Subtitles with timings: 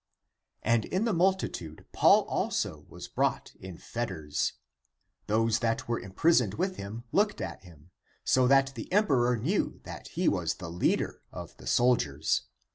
[0.63, 4.53] And in the multitude Paul also was brought in fetters.
[5.27, 7.91] Those that were imprisoned with him looked at him,
[8.23, 12.47] so that the emperor knew that he was the leader of the soldiers.